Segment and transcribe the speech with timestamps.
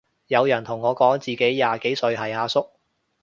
[0.25, 2.71] 有人同我講自己廿幾歲係阿叔